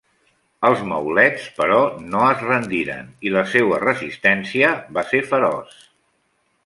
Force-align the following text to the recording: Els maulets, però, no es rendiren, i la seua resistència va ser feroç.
Els 0.69 0.79
maulets, 0.91 1.43
però, 1.59 1.77
no 2.15 2.23
es 2.29 2.41
rendiren, 2.47 3.11
i 3.29 3.35
la 3.37 3.43
seua 3.53 3.79
resistència 3.85 4.73
va 4.99 5.05
ser 5.13 5.21
feroç. 5.35 5.77